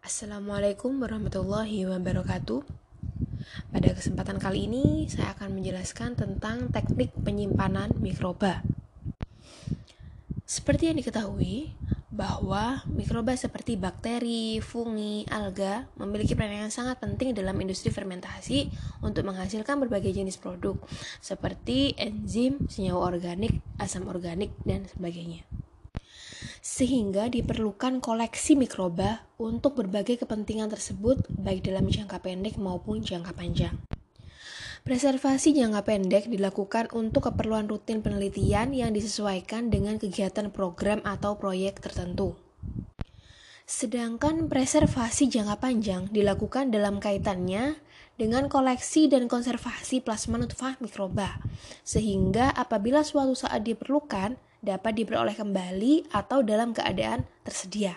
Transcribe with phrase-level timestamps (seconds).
[0.00, 2.64] Assalamualaikum warahmatullahi wabarakatuh.
[3.68, 8.64] Pada kesempatan kali ini, saya akan menjelaskan tentang teknik penyimpanan mikroba.
[10.48, 11.76] Seperti yang diketahui,
[12.08, 18.72] bahwa mikroba seperti bakteri, fungi, alga memiliki peran yang sangat penting dalam industri fermentasi
[19.04, 20.80] untuk menghasilkan berbagai jenis produk
[21.20, 25.44] seperti enzim, senyawa organik, asam organik, dan sebagainya
[26.60, 33.76] sehingga diperlukan koleksi mikroba untuk berbagai kepentingan tersebut, baik dalam jangka pendek maupun jangka panjang.
[34.80, 41.84] Preservasi jangka pendek dilakukan untuk keperluan rutin penelitian yang disesuaikan dengan kegiatan program atau proyek
[41.84, 42.36] tertentu.
[43.68, 47.76] Sedangkan preservasi jangka panjang dilakukan dalam kaitannya
[48.16, 51.40] dengan koleksi dan konservasi plasma nutfah mikroba,
[51.86, 57.96] sehingga apabila suatu saat diperlukan, dapat diperoleh kembali atau dalam keadaan tersedia.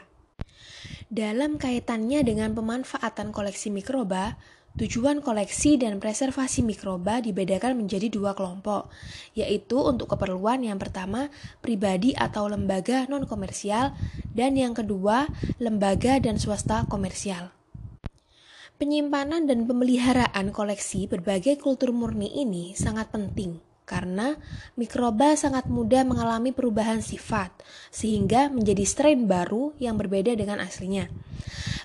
[1.13, 4.39] Dalam kaitannya dengan pemanfaatan koleksi mikroba,
[4.73, 8.89] Tujuan koleksi dan preservasi mikroba dibedakan menjadi dua kelompok,
[9.37, 11.29] yaitu untuk keperluan yang pertama
[11.61, 13.93] pribadi atau lembaga non-komersial,
[14.33, 15.29] dan yang kedua
[15.61, 17.53] lembaga dan swasta komersial.
[18.81, 24.39] Penyimpanan dan pemeliharaan koleksi berbagai kultur murni ini sangat penting karena
[24.79, 27.51] mikroba sangat mudah mengalami perubahan sifat,
[27.91, 31.11] sehingga menjadi strain baru yang berbeda dengan aslinya.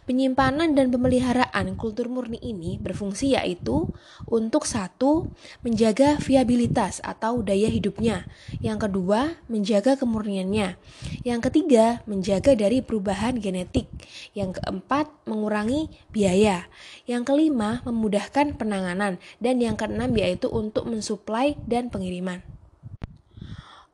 [0.09, 3.93] Penyimpanan dan pemeliharaan kultur murni ini berfungsi yaitu
[4.25, 5.29] untuk satu,
[5.61, 8.25] menjaga viabilitas atau daya hidupnya.
[8.65, 10.81] Yang kedua, menjaga kemurniannya.
[11.29, 13.85] Yang ketiga, menjaga dari perubahan genetik.
[14.33, 16.65] Yang keempat, mengurangi biaya.
[17.05, 19.21] Yang kelima, memudahkan penanganan.
[19.45, 22.58] Dan yang keenam yaitu untuk mensuplai dan pengiriman.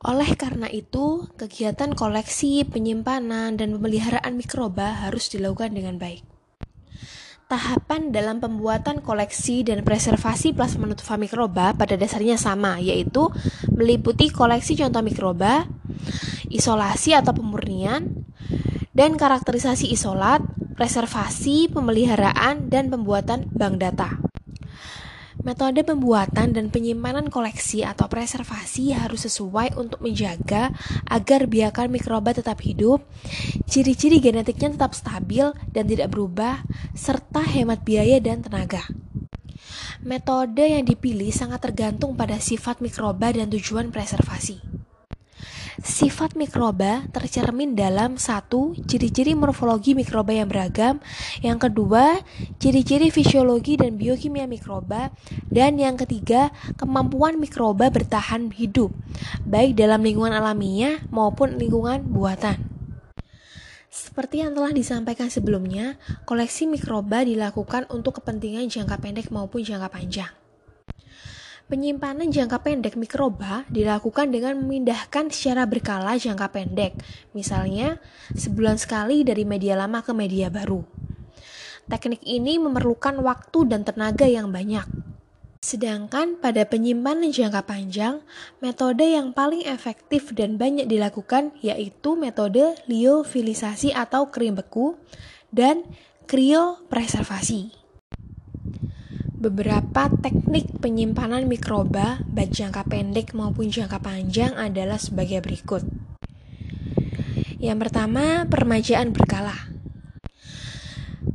[0.05, 6.21] Oleh karena itu, kegiatan koleksi, penyimpanan, dan pemeliharaan mikroba harus dilakukan dengan baik.
[7.49, 13.33] Tahapan dalam pembuatan koleksi dan preservasi plasma nutfa mikroba pada dasarnya sama, yaitu
[13.73, 15.65] meliputi koleksi contoh mikroba,
[16.53, 18.29] isolasi atau pemurnian,
[18.93, 20.45] dan karakterisasi isolat,
[20.77, 24.34] preservasi, pemeliharaan, dan pembuatan bank data.
[25.45, 30.73] Metode pembuatan dan penyimpanan koleksi atau preservasi harus sesuai untuk menjaga
[31.05, 33.05] agar biakan mikroba tetap hidup,
[33.69, 36.65] ciri-ciri genetiknya tetap stabil dan tidak berubah,
[36.97, 38.89] serta hemat biaya dan tenaga.
[40.01, 44.74] Metode yang dipilih sangat tergantung pada sifat mikroba dan tujuan preservasi.
[45.85, 50.97] Sifat mikroba tercermin dalam satu ciri-ciri morfologi mikroba yang beragam,
[51.45, 52.25] yang kedua
[52.57, 55.13] ciri-ciri fisiologi dan biokimia mikroba,
[55.45, 58.89] dan yang ketiga kemampuan mikroba bertahan hidup,
[59.45, 62.65] baik dalam lingkungan alamiah maupun lingkungan buatan.
[63.93, 70.33] Seperti yang telah disampaikan sebelumnya, koleksi mikroba dilakukan untuk kepentingan jangka pendek maupun jangka panjang.
[71.65, 76.93] Penyimpanan jangka pendek mikroba dilakukan dengan memindahkan secara berkala jangka pendek,
[77.33, 77.97] misalnya
[78.37, 80.85] sebulan sekali dari media lama ke media baru.
[81.89, 84.85] Teknik ini memerlukan waktu dan tenaga yang banyak.
[85.57, 88.21] Sedangkan pada penyimpanan jangka panjang,
[88.61, 95.01] metode yang paling efektif dan banyak dilakukan yaitu metode liofilisasi atau krim beku
[95.49, 95.81] dan
[96.29, 97.84] kriopreservasi.
[99.35, 105.83] Beberapa teknik penyimpanan mikroba baik jangka pendek maupun jangka panjang adalah sebagai berikut.
[107.59, 109.75] Yang pertama, permajaan berkala.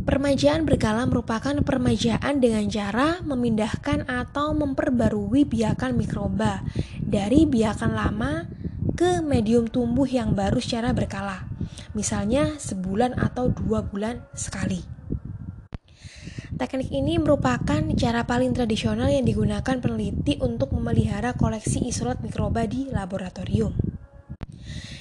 [0.01, 6.65] Permajaan berkala merupakan permajaan dengan cara memindahkan atau memperbarui biakan mikroba
[7.05, 8.49] dari biakan lama
[8.97, 11.45] ke medium tumbuh yang baru secara berkala,
[11.93, 15.00] misalnya sebulan atau dua bulan sekali.
[16.61, 22.85] Teknik ini merupakan cara paling tradisional yang digunakan peneliti untuk memelihara koleksi isolat mikroba di
[22.85, 23.73] laboratorium.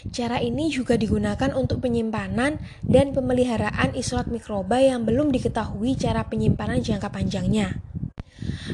[0.08, 6.80] Cara ini juga digunakan untuk penyimpanan dan pemeliharaan isolat mikroba yang belum diketahui cara penyimpanan
[6.80, 7.84] jangka panjangnya.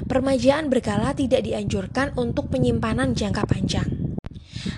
[0.05, 3.89] Permajaan berkala tidak dianjurkan untuk penyimpanan jangka panjang.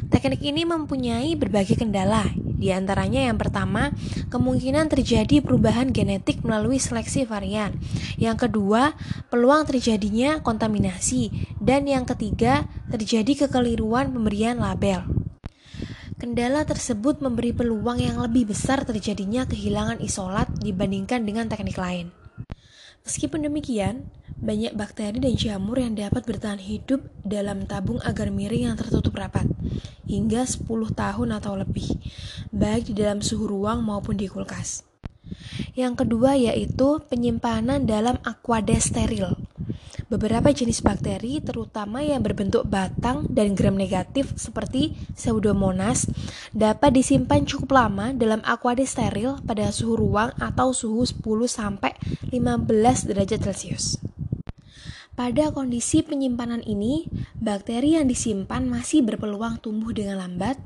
[0.08, 2.24] Teknik ini mempunyai berbagai kendala,
[2.58, 3.94] di antaranya yang pertama,
[4.34, 7.78] kemungkinan terjadi perubahan genetik melalui seleksi varian.
[8.18, 8.98] Yang kedua,
[9.30, 11.54] peluang terjadinya kontaminasi.
[11.62, 15.06] Dan yang ketiga, terjadi kekeliruan pemberian label.
[16.18, 22.10] Kendala tersebut memberi peluang yang lebih besar terjadinya kehilangan isolat dibandingkan dengan teknik lain.
[23.06, 28.78] Meskipun demikian, banyak bakteri dan jamur yang dapat bertahan hidup dalam tabung agar miring yang
[28.78, 29.50] tertutup rapat
[30.08, 30.64] hingga 10
[30.94, 32.00] tahun atau lebih,
[32.56, 34.88] baik di dalam suhu ruang maupun di kulkas.
[35.76, 39.36] Yang kedua yaitu penyimpanan dalam aquade steril.
[40.08, 46.08] Beberapa jenis bakteri, terutama yang berbentuk batang dan gram negatif seperti Pseudomonas,
[46.56, 51.20] dapat disimpan cukup lama dalam aquade steril pada suhu ruang atau suhu 10
[51.52, 51.92] sampai
[52.32, 52.72] 15
[53.04, 53.97] derajat Celcius.
[55.18, 57.10] Pada kondisi penyimpanan ini,
[57.42, 60.62] bakteri yang disimpan masih berpeluang tumbuh dengan lambat,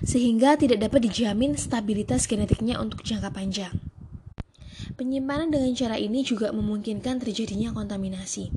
[0.00, 3.76] sehingga tidak dapat dijamin stabilitas genetiknya untuk jangka panjang.
[4.96, 8.56] Penyimpanan dengan cara ini juga memungkinkan terjadinya kontaminasi.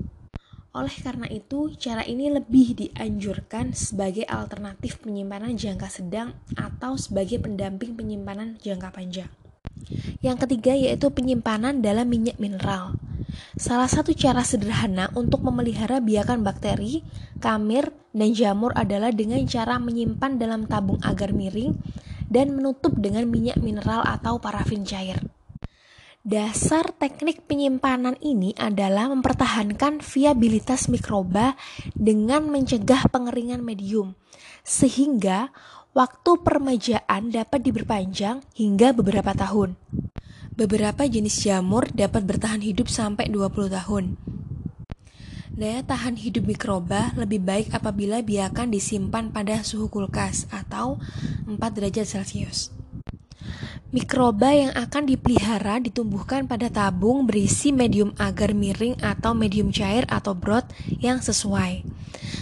[0.72, 8.00] Oleh karena itu, cara ini lebih dianjurkan sebagai alternatif penyimpanan jangka sedang atau sebagai pendamping
[8.00, 9.28] penyimpanan jangka panjang.
[10.24, 12.96] Yang ketiga yaitu penyimpanan dalam minyak mineral.
[13.58, 17.02] Salah satu cara sederhana untuk memelihara biakan bakteri,
[17.42, 21.74] kamir, dan jamur adalah dengan cara menyimpan dalam tabung agar miring
[22.28, 25.22] dan menutup dengan minyak mineral atau parafin cair.
[26.28, 31.56] Dasar teknik penyimpanan ini adalah mempertahankan viabilitas mikroba
[31.96, 34.12] dengan mencegah pengeringan medium,
[34.60, 35.56] sehingga
[35.96, 39.80] waktu permajaan dapat diperpanjang hingga beberapa tahun.
[40.58, 44.18] Beberapa jenis jamur dapat bertahan hidup sampai 20 tahun.
[45.54, 50.98] Daya tahan hidup mikroba lebih baik apabila biakan disimpan pada suhu kulkas atau
[51.46, 52.74] 4 derajat Celcius.
[53.88, 60.36] Mikroba yang akan dipelihara ditumbuhkan pada tabung berisi medium agar miring atau medium cair atau
[60.36, 60.68] broth
[61.00, 61.88] yang sesuai.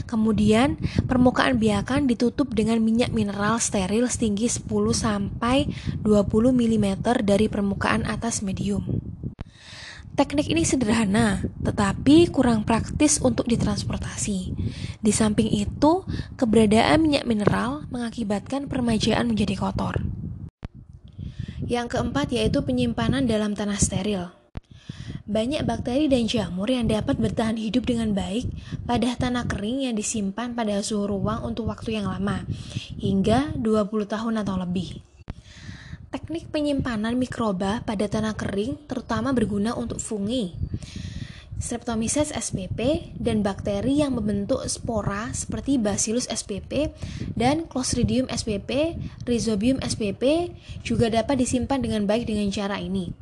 [0.09, 4.65] Kemudian, permukaan biakan ditutup dengan minyak mineral steril setinggi 10
[4.97, 5.69] sampai
[6.01, 6.87] 20 mm
[7.21, 8.81] dari permukaan atas medium.
[10.17, 14.39] Teknik ini sederhana, tetapi kurang praktis untuk ditransportasi.
[14.97, 16.09] Di samping itu,
[16.41, 20.24] keberadaan minyak mineral mengakibatkan permajaan menjadi kotor.
[21.65, 24.29] Yang keempat yaitu penyimpanan dalam tanah steril.
[25.25, 28.45] Banyak bakteri dan jamur yang dapat bertahan hidup dengan baik
[28.85, 32.45] pada tanah kering yang disimpan pada suhu ruang untuk waktu yang lama,
[33.01, 35.01] hingga 20 tahun atau lebih.
[36.13, 40.53] Teknik penyimpanan mikroba pada tanah kering terutama berguna untuk fungi,
[41.55, 46.91] Streptomyces spp dan bakteri yang membentuk spora seperti Bacillus spp
[47.31, 50.51] dan Clostridium spp, Rhizobium spp
[50.83, 53.15] juga dapat disimpan dengan baik dengan cara ini.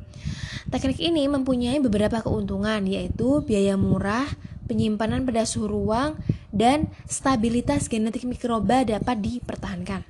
[0.66, 4.26] Teknik ini mempunyai beberapa keuntungan yaitu biaya murah,
[4.66, 6.18] penyimpanan pada suhu ruang,
[6.50, 10.02] dan stabilitas genetik mikroba dapat dipertahankan.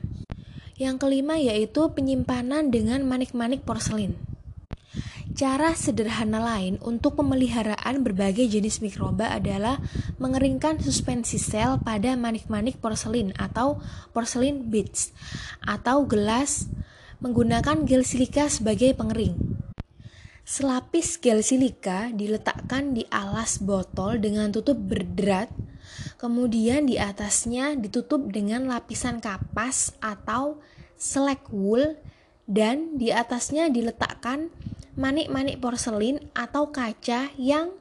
[0.81, 4.17] Yang kelima yaitu penyimpanan dengan manik-manik porselin.
[5.35, 9.83] Cara sederhana lain untuk pemeliharaan berbagai jenis mikroba adalah
[10.23, 13.83] mengeringkan suspensi sel pada manik-manik porselin atau
[14.15, 15.11] porcelain beads
[15.59, 16.71] atau gelas
[17.19, 19.35] menggunakan gel silika sebagai pengering.
[20.47, 25.51] Selapis gel silika diletakkan di alas botol dengan tutup berderat,
[26.15, 30.63] kemudian di atasnya ditutup dengan lapisan kapas atau
[30.95, 31.99] selek wool
[32.47, 34.55] dan di atasnya diletakkan
[34.95, 37.75] manik-manik porselin atau kaca yang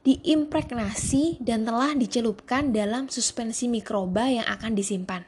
[0.00, 5.24] diimpregnasi dan telah dicelupkan dalam suspensi mikroba yang akan disimpan.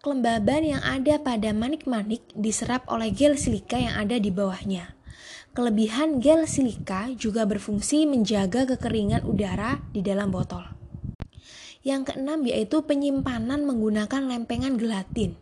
[0.00, 4.96] Kelembaban yang ada pada manik-manik diserap oleh gel silika yang ada di bawahnya.
[5.52, 10.64] Kelebihan gel silika juga berfungsi menjaga kekeringan udara di dalam botol.
[11.84, 15.36] Yang keenam yaitu penyimpanan menggunakan lempengan gelatin.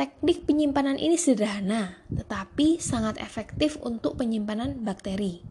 [0.00, 5.44] Teknik penyimpanan ini sederhana, tetapi sangat efektif untuk penyimpanan bakteri.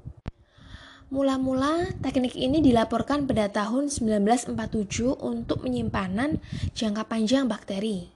[1.13, 4.57] Mula-mula, teknik ini dilaporkan pada tahun 1947
[5.21, 6.41] untuk penyimpanan
[6.73, 8.09] jangka panjang bakteri.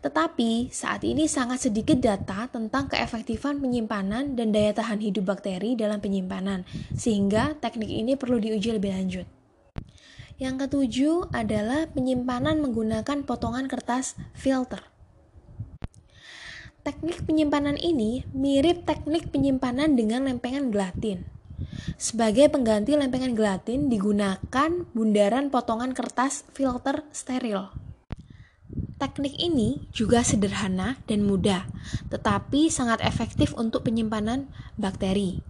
[0.00, 6.00] Tetapi, saat ini sangat sedikit data tentang keefektifan penyimpanan dan daya tahan hidup bakteri dalam
[6.00, 6.64] penyimpanan,
[6.96, 9.28] sehingga teknik ini perlu diuji lebih lanjut.
[10.40, 14.93] Yang ketujuh adalah penyimpanan menggunakan potongan kertas filter.
[16.84, 21.24] Teknik penyimpanan ini mirip teknik penyimpanan dengan lempengan gelatin.
[21.96, 27.72] Sebagai pengganti lempengan gelatin digunakan bundaran potongan kertas filter steril.
[29.00, 31.64] Teknik ini juga sederhana dan mudah,
[32.12, 35.40] tetapi sangat efektif untuk penyimpanan bakteri.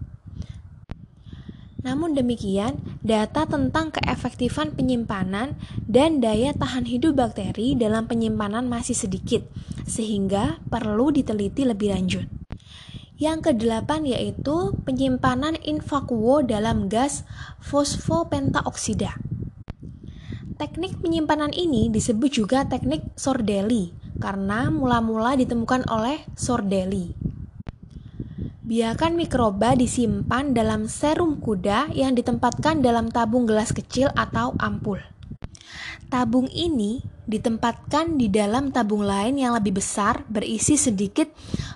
[1.85, 9.45] Namun demikian, data tentang keefektifan penyimpanan dan daya tahan hidup bakteri dalam penyimpanan masih sedikit,
[9.85, 12.25] sehingga perlu diteliti lebih lanjut.
[13.21, 17.29] Yang kedelapan yaitu penyimpanan invakuo dalam gas
[17.61, 19.21] fosfopentaoksida.
[20.57, 23.93] Teknik penyimpanan ini disebut juga teknik Sordelli
[24.25, 27.24] karena mula-mula ditemukan oleh Sordelli.
[28.65, 34.97] Biakan mikroba disimpan dalam serum kuda yang ditempatkan dalam tabung gelas kecil atau ampul.
[36.09, 41.29] Tabung ini ditempatkan di dalam tabung lain yang lebih besar berisi sedikit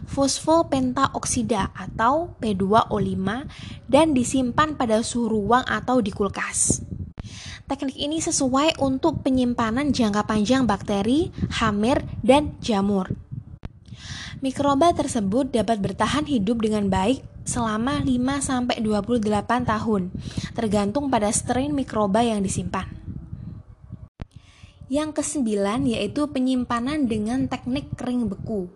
[0.09, 3.21] fosfopentaoksida atau P2O5
[3.85, 6.81] dan disimpan pada suhu ruang atau di kulkas.
[7.69, 11.29] Teknik ini sesuai untuk penyimpanan jangka panjang bakteri,
[11.61, 13.28] hamir, dan jamur.
[14.39, 18.87] Mikroba tersebut dapat bertahan hidup dengan baik selama 5-28
[19.67, 20.15] tahun,
[20.55, 22.87] tergantung pada strain mikroba yang disimpan.
[24.87, 28.71] Yang kesembilan yaitu penyimpanan dengan teknik kering beku.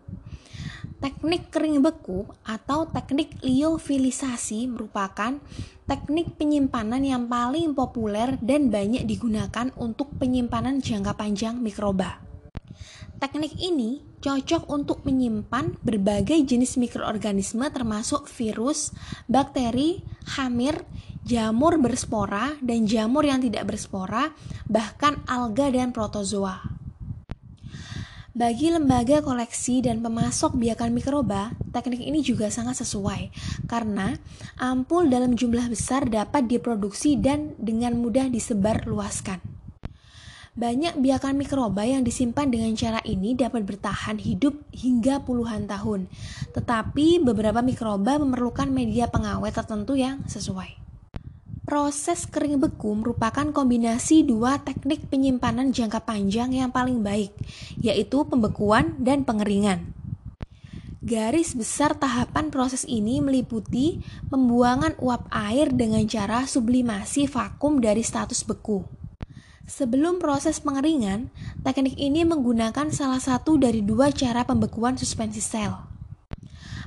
[0.99, 5.39] Teknik kering beku atau teknik liofilisasi merupakan
[5.87, 12.19] teknik penyimpanan yang paling populer dan banyak digunakan untuk penyimpanan jangka panjang mikroba.
[13.23, 18.95] Teknik ini cocok untuk menyimpan berbagai jenis mikroorganisme termasuk virus,
[19.27, 19.99] bakteri,
[20.39, 20.87] hamir,
[21.27, 24.31] jamur berspora, dan jamur yang tidak berspora,
[24.71, 26.63] bahkan alga dan protozoa.
[28.33, 33.29] Bagi lembaga koleksi dan pemasok biakan mikroba, teknik ini juga sangat sesuai
[33.69, 34.17] karena
[34.57, 39.52] ampul dalam jumlah besar dapat diproduksi dan dengan mudah disebar luaskan.
[40.53, 46.13] Banyak biakan mikroba yang disimpan dengan cara ini dapat bertahan hidup hingga puluhan tahun,
[46.53, 50.77] tetapi beberapa mikroba memerlukan media pengawet tertentu yang sesuai.
[51.65, 57.33] Proses kering beku merupakan kombinasi dua teknik penyimpanan jangka panjang yang paling baik,
[57.81, 59.97] yaitu pembekuan dan pengeringan.
[61.01, 68.45] Garis besar tahapan proses ini meliputi pembuangan uap air dengan cara sublimasi vakum dari status
[68.45, 69.01] beku.
[69.63, 71.31] Sebelum proses pengeringan,
[71.63, 75.71] teknik ini menggunakan salah satu dari dua cara pembekuan suspensi sel.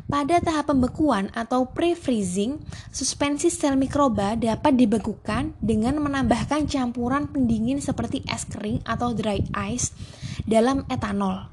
[0.05, 2.62] Pada tahap pembekuan atau pre-freezing,
[2.94, 9.41] suspensi sel mikroba dapat dibekukan dengan menambahkan campuran pendingin seperti es kering atau dry
[9.72, 9.96] ice
[10.46, 11.50] dalam etanol.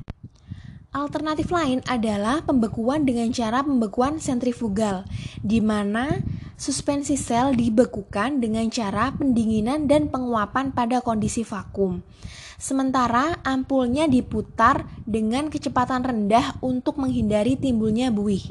[0.93, 5.09] Alternatif lain adalah pembekuan dengan cara pembekuan sentrifugal,
[5.41, 6.21] di mana
[6.63, 12.07] suspensi sel dibekukan dengan cara pendinginan dan penguapan pada kondisi vakum.
[12.55, 18.47] Sementara ampulnya diputar dengan kecepatan rendah untuk menghindari timbulnya buih.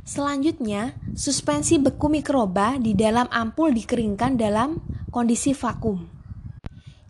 [0.00, 4.80] Selanjutnya, suspensi beku mikroba di dalam ampul dikeringkan dalam
[5.12, 6.08] kondisi vakum.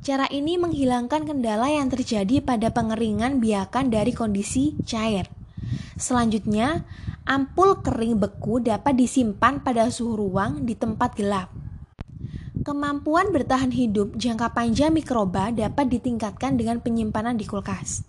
[0.03, 5.40] Cara ini menghilangkan kendala yang terjadi pada pengeringan biakan dari kondisi cair.
[6.01, 6.85] Selanjutnya,
[7.31, 11.53] Ampul kering beku dapat disimpan pada suhu ruang di tempat gelap.
[12.67, 18.03] Kemampuan bertahan hidup jangka panjang mikroba dapat ditingkatkan dengan penyimpanan di kulkas.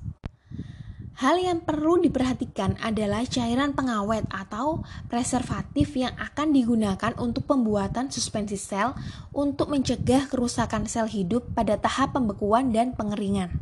[1.22, 8.58] Hal yang perlu diperhatikan adalah cairan pengawet atau preservatif yang akan digunakan untuk pembuatan suspensi
[8.58, 8.98] sel
[9.30, 13.53] untuk mencegah kerusakan sel hidup pada tahap pembekuan dan pengeringan.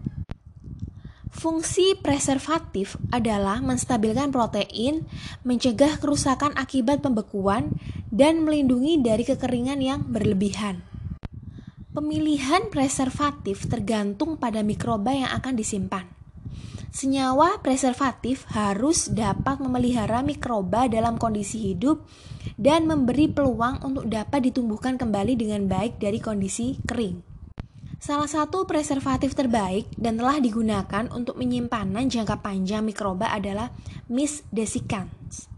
[1.29, 5.05] Fungsi preservatif adalah menstabilkan protein,
[5.45, 7.77] mencegah kerusakan akibat pembekuan,
[8.09, 10.81] dan melindungi dari kekeringan yang berlebihan.
[11.93, 16.09] Pemilihan preservatif tergantung pada mikroba yang akan disimpan.
[16.89, 22.01] Senyawa preservatif harus dapat memelihara mikroba dalam kondisi hidup
[22.57, 27.28] dan memberi peluang untuk dapat ditumbuhkan kembali dengan baik dari kondisi kering.
[27.99, 33.75] Salah satu preservatif terbaik dan telah digunakan untuk penyimpanan jangka panjang mikroba adalah
[34.07, 35.51] Miss desiccans.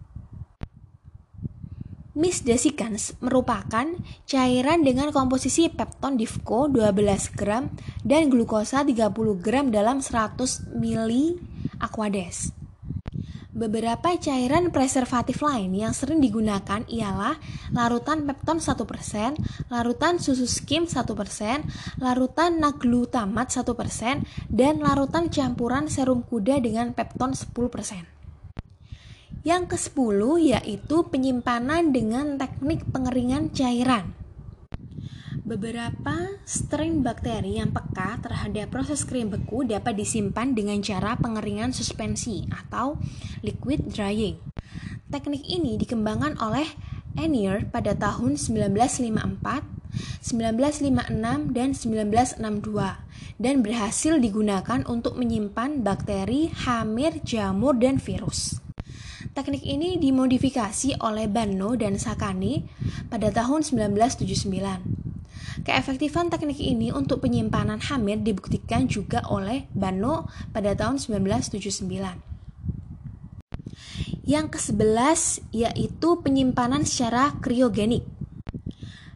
[2.18, 3.94] Miss desiccans merupakan
[4.26, 7.70] cairan dengan komposisi pepton difco 12 gram
[8.02, 11.38] dan glukosa 30 gram dalam 100 ml
[11.78, 12.61] aquades.
[13.51, 17.36] Beberapa cairan preservatif lain yang sering digunakan ialah
[17.75, 21.03] larutan pepton 1%, larutan susu skim 1%,
[22.00, 28.08] larutan naglutamat 1%, dan larutan campuran serum kuda dengan pepton 10%.
[29.43, 30.20] Yang ke-10
[30.55, 34.21] yaitu penyimpanan dengan teknik pengeringan cairan.
[35.42, 42.46] Beberapa strain bakteri yang peka terhadap proses kering beku dapat disimpan dengan cara pengeringan suspensi
[42.54, 43.02] atau
[43.42, 44.38] liquid drying.
[45.10, 46.70] Teknik ini dikembangkan oleh
[47.18, 49.66] Enier pada tahun 1954,
[50.22, 58.62] 1956, dan 1962 dan berhasil digunakan untuk menyimpan bakteri, hamir, jamur, dan virus.
[59.34, 62.62] Teknik ini dimodifikasi oleh Banno dan Sakani
[63.10, 65.11] pada tahun 1979.
[65.62, 71.86] Keefektifan teknik ini untuk penyimpanan hamir dibuktikan juga oleh Bano pada tahun 1979.
[74.25, 75.22] Yang ke-11
[75.53, 78.01] yaitu penyimpanan secara kriogenik.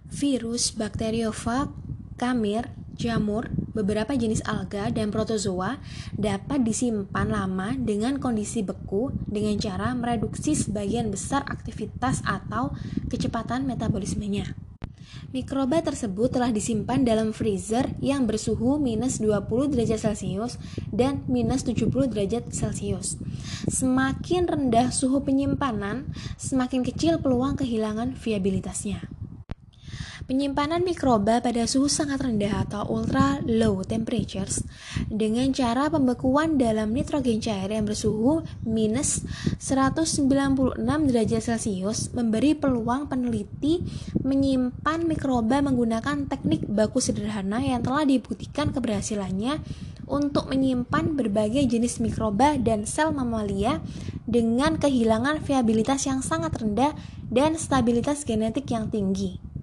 [0.05, 1.73] Virus, bakteriofag,
[2.13, 5.81] kamir, jamur, beberapa jenis alga, dan protozoa
[6.13, 12.71] dapat disimpan lama dengan kondisi beku dengan cara mereduksi sebagian besar aktivitas atau
[13.09, 14.64] kecepatan metabolismenya.
[15.33, 20.59] Mikroba tersebut telah disimpan dalam freezer yang bersuhu minus 20 derajat Celcius
[20.91, 23.17] dan minus 70 derajat Celcius.
[23.65, 29.14] Semakin rendah suhu penyimpanan, semakin kecil peluang kehilangan viabilitasnya.
[30.25, 34.65] Penyimpanan mikroba pada suhu sangat rendah atau ultra low temperatures
[35.05, 39.21] dengan cara pembekuan dalam nitrogen cair yang bersuhu minus
[39.61, 43.85] 196 derajat Celcius memberi peluang peneliti
[44.25, 49.61] menyimpan mikroba menggunakan teknik baku sederhana yang telah dibuktikan keberhasilannya
[50.09, 53.77] untuk menyimpan berbagai jenis mikroba dan sel mamalia
[54.25, 56.97] dengan kehilangan viabilitas yang sangat rendah
[57.29, 59.54] dan stabilitas genetik yang tinggi.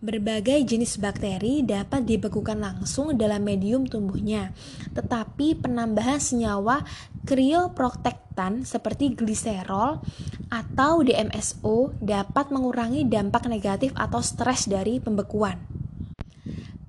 [0.00, 4.56] Berbagai jenis bakteri dapat dibekukan langsung dalam medium tumbuhnya,
[4.96, 6.88] tetapi penambahan senyawa
[7.28, 10.00] krioprotektan seperti gliserol
[10.48, 15.60] atau DMSO dapat mengurangi dampak negatif atau stres dari pembekuan.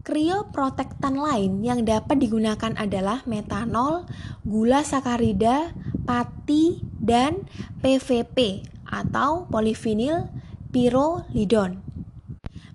[0.08, 4.08] Krioprotektan lain yang dapat digunakan adalah metanol,
[4.48, 5.76] gula sakarida,
[6.08, 7.44] pati, dan
[7.84, 10.32] PVP atau polyvinyl
[10.72, 11.91] pyrrolidon.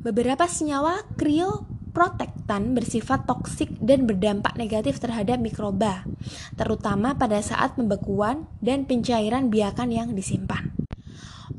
[0.07, 6.07] Beberapa senyawa krioprotektan bersifat toksik dan berdampak negatif terhadap mikroba,
[6.55, 10.71] terutama pada saat pembekuan dan pencairan biakan yang disimpan.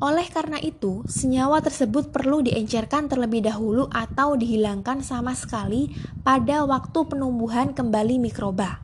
[0.00, 5.92] Oleh karena itu, senyawa tersebut perlu diencerkan terlebih dahulu atau dihilangkan sama sekali
[6.24, 8.80] pada waktu penumbuhan kembali mikroba.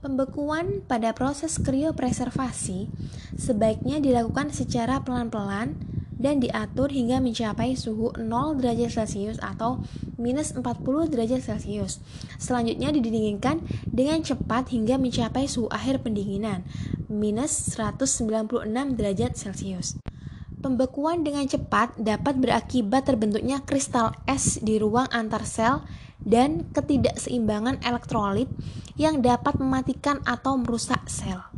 [0.00, 2.88] Pembekuan pada proses kriopreservasi
[3.36, 5.89] sebaiknya dilakukan secara pelan-pelan
[6.20, 9.80] dan diatur hingga mencapai suhu 0 derajat Celcius atau
[10.20, 10.62] minus 40
[11.08, 12.04] derajat Celcius.
[12.36, 16.62] Selanjutnya didinginkan dengan cepat hingga mencapai suhu akhir pendinginan,
[17.08, 19.96] minus 196 derajat Celcius.
[20.60, 25.80] Pembekuan dengan cepat dapat berakibat terbentuknya kristal es di ruang antar sel
[26.20, 28.46] dan ketidakseimbangan elektrolit
[29.00, 31.49] yang dapat mematikan atau merusak sel.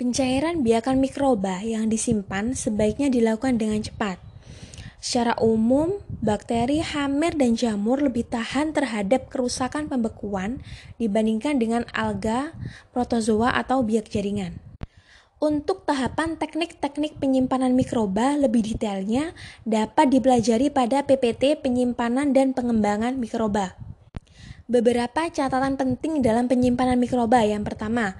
[0.00, 4.16] Pencairan biakan mikroba yang disimpan sebaiknya dilakukan dengan cepat.
[4.96, 10.64] Secara umum, bakteri, hamir, dan jamur lebih tahan terhadap kerusakan pembekuan
[10.96, 12.56] dibandingkan dengan alga,
[12.96, 14.56] protozoa, atau biak jaringan.
[15.36, 19.36] Untuk tahapan teknik-teknik penyimpanan mikroba lebih detailnya
[19.68, 23.76] dapat dipelajari pada PPT penyimpanan dan pengembangan mikroba.
[24.64, 28.16] Beberapa catatan penting dalam penyimpanan mikroba yang pertama,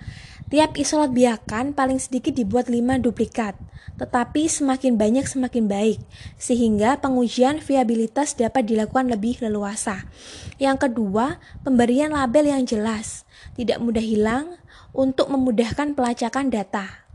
[0.50, 3.54] Tiap isolat biakan paling sedikit dibuat 5 duplikat,
[4.02, 6.02] tetapi semakin banyak semakin baik,
[6.42, 10.10] sehingga pengujian viabilitas dapat dilakukan lebih leluasa.
[10.58, 13.22] Yang kedua, pemberian label yang jelas,
[13.54, 14.58] tidak mudah hilang
[14.90, 17.06] untuk memudahkan pelacakan data.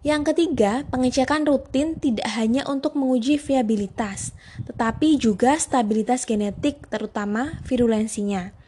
[0.00, 4.32] Yang ketiga, pengecekan rutin tidak hanya untuk menguji viabilitas,
[4.64, 8.63] tetapi juga stabilitas genetik, terutama virulensinya.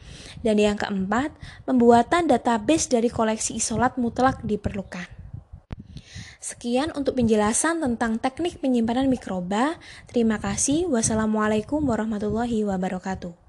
[0.47, 1.35] Dan yang keempat,
[1.67, 5.11] pembuatan database dari koleksi isolat mutlak diperlukan.
[6.39, 9.75] Sekian untuk penjelasan tentang teknik penyimpanan mikroba.
[10.07, 10.87] Terima kasih.
[10.87, 13.46] Wassalamualaikum warahmatullahi wabarakatuh.